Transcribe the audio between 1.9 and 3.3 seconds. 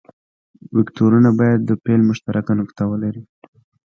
مشترکه نقطه ولري.